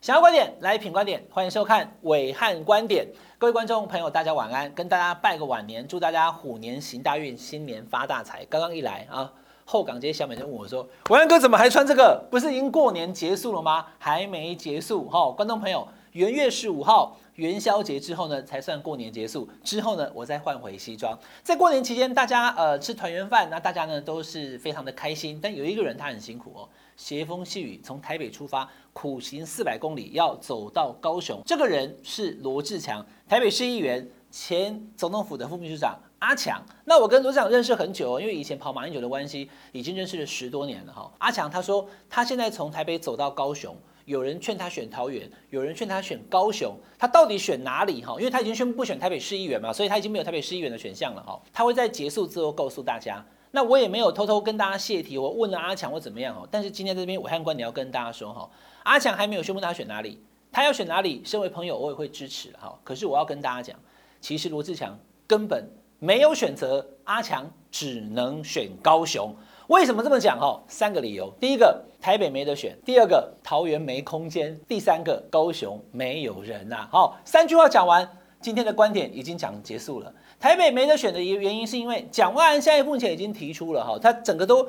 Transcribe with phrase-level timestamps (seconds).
[0.00, 3.06] 想要观点来品观点，欢迎收看伟汉观点。
[3.36, 8.42] 各位观众朋友，大家晚安，跟大家拜个晚年，祝大家虎年行大运，新年发大财。
[8.46, 9.30] 刚刚一来啊，
[9.66, 12.24] 后港街小美就问我说：“伟汉哥怎么还穿这个？
[12.30, 13.88] 不是已经过年结束了吗？
[13.98, 19.48] 还没结束哈、哦，观众朋友，元月十五号。”元宵节之后呢，才算过年结束。
[19.64, 21.18] 之后呢，我再换回西装。
[21.42, 25.40] 在过年期间，大家呃吃团圆饭，那大家呢都是非常的开心。
[25.42, 31.40] 但有一个人他很辛苦哦，斜风细雨从台北出发，苦行四百公里，要走到高雄。
[31.46, 36.62] 这个人是罗志强，台北市议员，前总统府的副秘书长阿强。
[36.84, 41.10] 那我跟罗智强认识很久哦，因为以前跑马英九的关系，已经认识了十多年了哈。
[41.16, 43.74] 阿强他说，他现在从台北走到高雄。
[44.04, 48.04] 有人劝他选桃园，有人劝他选高雄，他到底选哪里？
[48.04, 51.22] 哈，因为他已经宣布不选台北市议员嘛，所以他已经没有台北市议员的选项了。
[51.22, 53.24] 哈，他会在结束之后告诉大家。
[53.52, 56.34] 那我也没有偷偷跟大家泄题，我问了阿强我怎么样？
[56.34, 58.48] 哈，但是今天这边武汉观点要跟大家说，哈，
[58.84, 62.50] 阿强还没有宣布他选哪里，他要选哪里，身为朋友我也会支持。
[62.52, 63.78] 哈，可是我要跟大家讲，
[64.20, 69.34] 其实罗志强根本没有选择，阿强只能选高雄。
[69.70, 70.36] 为什么这么讲？
[70.36, 71.32] 哈，三个理由。
[71.38, 76.88] 第一个，台北没得选；第二个，桃园没空间；第三个，高雄没有人呐。
[76.90, 80.12] 好，三句话讲完，今天的观点已经讲结束了。
[80.40, 84.68] 台北没得选的一个原因，是因为蒋万安现在目前已经提出了哈，他整个都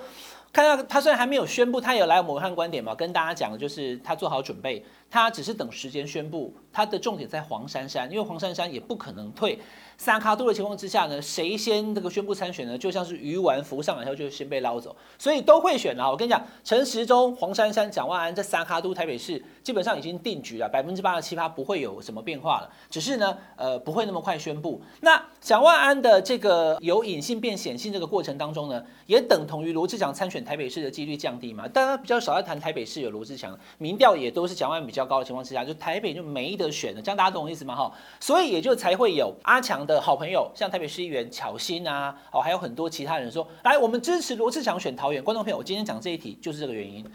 [0.54, 6.54] 看到，他虽然还没有宣布，他有来我们暐瀚观点嘛，跟大家讲的就是他做好准备，他只是等时间宣布。
[6.72, 9.58] 他的重点在黄珊珊，因为黄珊珊也不可能退。
[10.02, 12.76] 三卡都的情况之下呢，谁先这个宣布参选呢？
[12.76, 16.10] 就像是鱼丸浮上来后就先被捞走，所以都会选啊。
[16.10, 22.70] 我跟你讲，陈时中、黄珊珊、蒋万安这三卡都台北市基本上已经定局了，百分之八十七趴不会有什么变化了。
[22.90, 24.82] 只是呢，呃，不会那么快宣布。
[25.02, 31.68] 那蒋万安的这个由隐性变显性这个过程当中呢，也等同于罗志祥参选台北市的几率降低嘛。
[31.68, 37.00] 大家比较少在谈台北市有罗志强，民调也都是蒋万安比较高的情况之下，就台北就没得选了。
[37.04, 37.76] 这样大家懂我意思吗？
[37.76, 45.22] 哈，所以也就才会有阿强的好朋友，像台北市议员巧心啊，哦，还有很多其他人说，来，我们支持罗志祥选桃园。
[45.22, 47.06] 观众朋友，我今天讲这一题就是这个原因，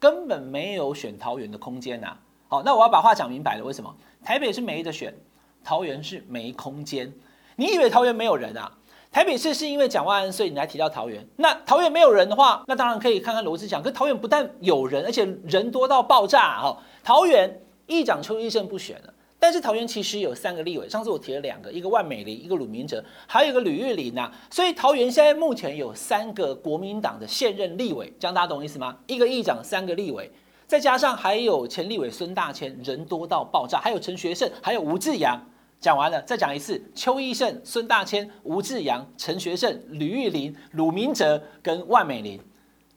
[0.00, 2.16] 根本没有选桃园的空间呐。
[2.48, 3.94] 好，那我要把话讲明白了，为什么？
[4.24, 5.14] 台北是没得选，
[5.62, 7.12] 桃园是没空间。
[7.56, 8.70] 你以为桃园没有人啊？
[9.12, 11.24] 台北市是因为蒋万安，所以你才提到桃园。
[11.36, 13.80] 那桃园没有人的话，那当然可以看看罗志祥。
[13.80, 16.76] 可是桃园不但有人，而且人多到爆炸啊！
[17.04, 19.14] 桃园议长邱奕胜不选了。
[19.44, 24.32] 但是桃园其实有三个立委，上次我提了两个，一个万美玲，一个鲁明哲，还有一个吕玉玲呐。
[24.48, 28.96] 所以桃园现在目前有三个国民党的现任立委，这样大家懂意思吗？
[29.06, 30.32] 一个议长，三个立委，
[30.66, 35.38] 再加上还有前立委孙大千，人多到爆炸，还有陈学圣，还有吴志扬。
[35.78, 42.40] 讲完了，再讲一次，邱奕胜、孙大千、吴志扬、陈学圣、吕玉玲、鲁明哲跟万美玲，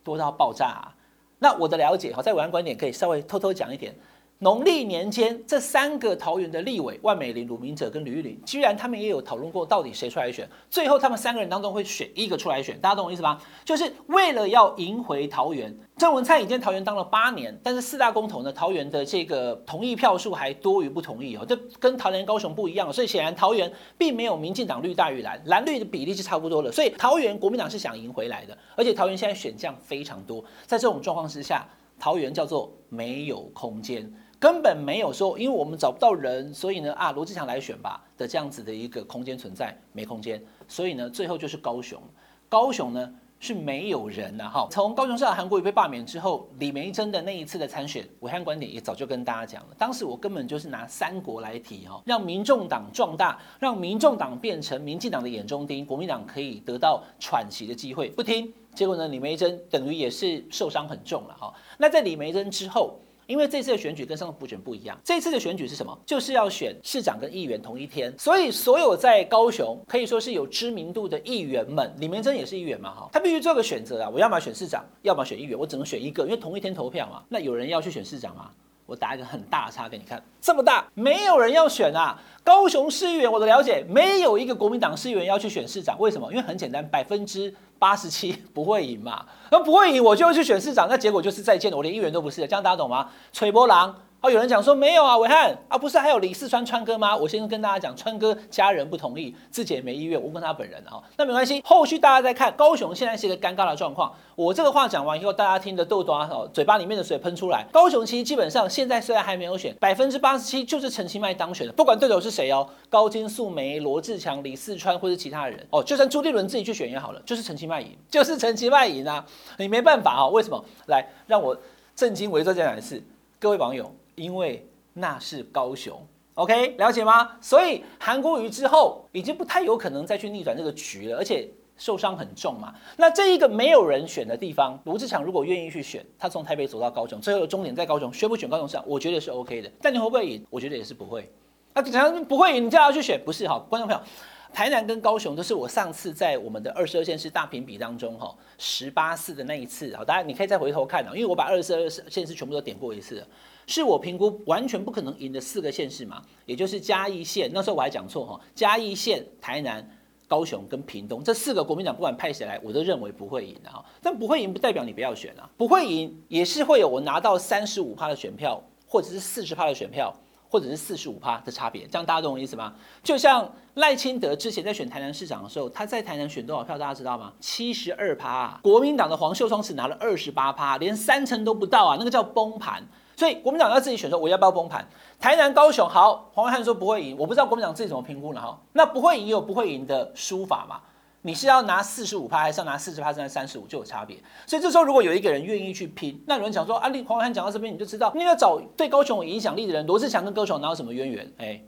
[0.02, 0.96] 多到爆炸啊。
[1.40, 3.94] 那我的了解，好，在暐瀚观点可以稍微偷偷讲一点。
[4.40, 10.48] 农历年间，这三个桃园的立委万美玲、鲁明哲跟吕玉玲，居然他们也有讨论过，到底谁出来选？
[10.70, 13.42] 最后他们三个人当中会选一个出来选，大家懂我意思吗？
[13.66, 15.76] 就是为了要赢回桃园。
[15.98, 31.68] 郑文灿已经桃园当了八年，但是四大公投呢，桃园的这个同意票数还多于不同意哦，这跟桃园、高雄不一样，所以显然桃园并没有民进党绿大于蓝，蓝绿的比例是差不多的，所以桃园国民党是想赢回来的，而且桃园现在选项非常多，在这种状况之下，
[32.00, 34.14] 桃园叫做没有空间。
[34.40, 42.00] 根本没有说，因为我们找不到人，所以呢啊，罗志祥来选吧的这样子的一个空间存在，没空间，所以呢，最后就是高雄，
[42.48, 44.68] 高雄呢是没有人的、哈。
[44.70, 61.52] 从高雄市长韩国瑜被罢免之后，李梅珍的那一次的参选，武汉观点也早就跟大家讲了，当时我根本就是拿三国来提哈，让民众党壮大，让民众党变成民进党的眼中钉，国民党可以得到喘息的机会，不听，结果呢，李梅珍等于也是受伤很重了哈。
[61.80, 63.00] 那在李梅珍之后。
[63.28, 65.96] 因为这次的选举跟上次补选不一样，这次的选举是什么？
[66.06, 77.22] 就是要选市长跟议员同一天，所以所有在高雄可以说是有知名度的议员们，李眉蓁也是议员嘛，哈，他必须做个选择啊，我要么选市长，要么选议员，我只能选一个，因为同一天投票嘛。
[77.28, 78.50] 那有人要去选市长吗？
[78.86, 82.18] 我打一个很大的叉给你看，这么大，没有人要选啊。
[82.42, 86.32] 高雄市议员，我的了解，没有一个国民党市议员要去选市长，为什么？
[86.32, 93.10] 因为很简单，百分之八十七 不会赢嘛，那不会赢，我就去选市长，那结果就是再见，我连议员都不是，这样大家懂吗？
[93.32, 93.96] 吹波浪。
[94.30, 97.16] 有人讲说没有啊，暐瀚啊，不是还有李四川川哥吗？
[97.16, 102.52] 我先跟大家讲，川哥家人不同意，自己也没意愿，我问他本人啊，那没关系，后续大家再看。
[102.56, 107.66] 高雄现在是一个尴尬的状况，我这个话讲完以后，大家听得豆多哦，嘴巴里面的水喷出来。
[107.72, 119.26] 高雄其实基本上现在虽然还没有选，百分之八十七就是陈其迈当选的，不管对手是谁哦，高金素梅、罗志强、李四川或是其他人哦，就算朱立伦自己去选也好了，就是陈其迈赢，就是陈其迈赢啊，
[119.58, 120.64] 你没办法啊，为什么？
[120.88, 121.56] 来让我
[121.96, 123.04] 正襟危坐这两件事，
[123.40, 123.92] 各位网友。
[124.18, 126.06] 因为那是高雄。
[126.34, 127.38] OK，了解吗？
[127.40, 131.48] 所以韩国瑜之后已经不太有可能再去逆转这个局了，而且
[131.78, 132.74] 受伤很重嘛。
[132.96, 139.72] 那这一个没有人选的地方，罗智强如果愿意去选，他从台北走到高雄，最后的终点在高雄，选不选高雄市长，我觉得是 OK 的。
[139.82, 140.44] 但你会不会赢？
[140.50, 141.32] 我觉得也是不会。
[141.76, 143.60] 那假如不会赢，你叫他去选，不是哈？
[143.70, 144.04] 观众朋友，
[144.52, 153.28] 台南跟高雄都是我上次在我们的二十二县市大评比当中哈，十八四的那一次好，大家你可以再回头看啊，因为我把二十二县市全部都点过一次了。
[153.68, 159.86] 是我评估完全不可能赢的四个县市嘛，也就是嘉义县，那时候我还讲错哈，嘉义县、台南、
[160.26, 163.84] 高雄跟屏东这四个国民党不管派谁来，我都认为不会赢的哈。
[164.02, 170.16] 但不会赢不代表你不要选啊，不会赢也是会有我拿到三十五趴的选票，或者是四十趴的选票，
[170.50, 172.74] 或者是四十五趴的差别，这样大家懂我意思吗？
[173.04, 177.34] 就像赖清德之前在选台南市长的时候，他在台南选多少票，大家知道吗？
[177.42, 182.82] 七十二趴，国民党的黄秀双只拿了二十八趴，连三成都不到啊，那个叫崩盘。
[183.18, 184.88] 所以国民党要自己选择，我要不要崩盘？
[185.20, 188.40] 台南、高雄好，黄汉说不会赢，我不知道国民党自己怎么评估呢？
[188.40, 190.80] 哈，那不会赢有不会赢的输法嘛？
[191.24, 194.16] 你是要拿四十五趴，还是要拿四十趴，甚至三十五就有差别。
[194.46, 199.84] 所以这时候如果有一个人愿意去拼，那有人讲说啊，你黄汉讲到这边，你就知道你要找对高雄有影响力的人。
[199.88, 201.34] 罗志祥跟高雄哪有什么渊源？
[201.38, 201.60] 哎，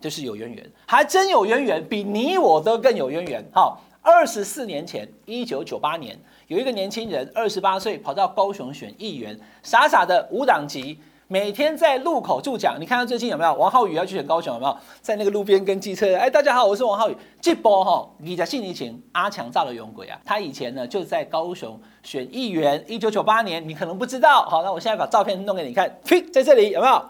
[0.00, 3.44] 就是有渊源，还真有渊源，比你我都更有渊源。
[3.52, 3.82] 好。
[4.06, 6.16] 二十四年前，一九九八年，
[6.46, 12.80] 有一个年轻人，二十八岁，跑到高雄选议员，傻傻的无党籍，每天在路口助讲。
[12.80, 14.54] 你看到最近有没有王浩宇要去选高雄？
[14.54, 16.14] 有没有在那个路边跟机车？
[16.14, 17.16] 哎，大家好，我是王浩宇。
[17.40, 20.16] 这波哈，你在信你请阿强造了勇鬼啊！
[20.24, 24.44] 他以前呢就在高雄选议员，一九九八年，你可能不知道。
[24.44, 27.04] 好，那我现在把照片弄给你看，呸，在这里有没有？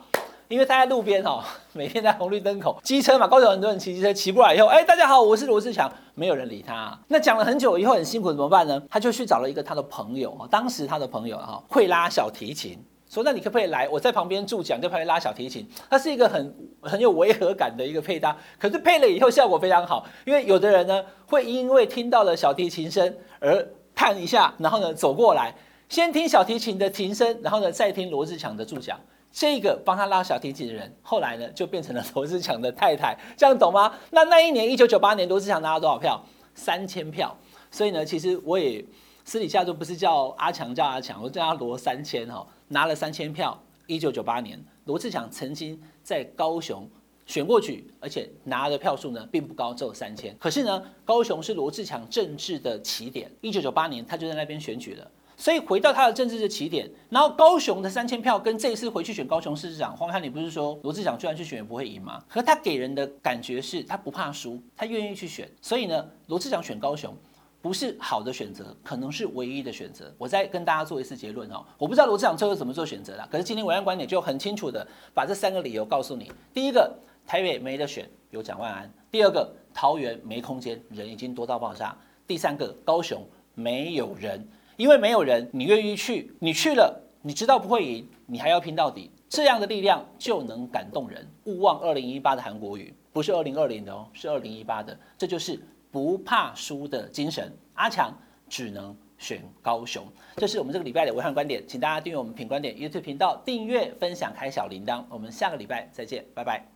[0.48, 6.96] 因为他在路边哈， 每天在红绿灯口，机车嘛，高雄很多人骑机车骑过来以后，哎，大家好，我是罗志强，没有人理他。
[7.08, 8.81] 那讲了很久以后很辛苦怎么办呢？
[8.88, 12.78] 他就去找了一个他的朋友，当时他的朋友哈会拉小提琴，
[13.10, 13.88] 说那你可不可以来？
[13.88, 15.69] 我在旁边助讲，就旁边拉小提琴。
[15.90, 23.66] 它是一个很很有违和感的一个配搭，可是配了以后效果非常好，因为有的人呢会因为听到了小提琴声而
[23.96, 25.52] 叹一下，然后呢走过来，
[25.88, 28.96] 先听小提琴的琴声，然后呢再听罗志强的助讲。
[29.38, 33.92] 这个帮他拉小提琴的人，后来呢就变成了罗志强的太太，这样懂吗？
[34.10, 36.18] 那那一年一九九八年，罗志强拿了多少票？
[36.54, 37.36] 三千票。
[37.70, 38.82] 所以呢，其实我也
[39.26, 43.62] 私底下就不是叫阿强叫阿强，我叫他罗三千哈，拿了三千票。
[43.86, 46.88] 一九九八年，罗志强曾经在高雄
[47.26, 50.34] 选过举，而且拿的票数呢并不高，只有三千。
[50.38, 55.10] 可是呢，高雄是罗志强政治的起点，一九九八年他就在那边选举了。
[55.36, 62.22] 所以回到他的政治的起点，然后高雄的三千票跟这一次回去选高雄市市长，黄暐你不是说罗志祥居然去选也不会赢吗？
[62.28, 65.46] 可他给人的感觉是他不怕输，他愿意去选。
[65.60, 67.14] 所以呢，罗志祥选高雄
[67.60, 70.10] 不是好的选择，可能是唯一的选择。
[70.16, 76.90] 我再跟大家做一次结论哦，我不知道罗志祥最后怎么做选择的，可是今天暐瀚观点就很清楚的把这三个理由告诉你：第一个，
[77.26, 81.94] 台北没得选，有蒋万安；第二个，桃园没空间，人已经多到爆炸；
[82.26, 83.22] 第三个，高雄
[83.54, 84.48] 没有人。
[84.76, 91.26] 因为没有人，你愿意去，你去了，你知道不会赢，你还要拼到底，这样的力量就能感动人。
[91.44, 95.58] 勿忘二零一八的韩国瑜，不是二零二零的哦，是二零一八的，这就是
[95.91, 97.53] 不怕输的精神。
[97.74, 98.12] 阿强
[98.48, 106.75] 只能选高雄，这是我们这个礼拜的暐瀚观点，请大家订阅我们品观点 YouTube 频道，订阅、分享、开小铃铛，我们下个礼拜再见，拜拜。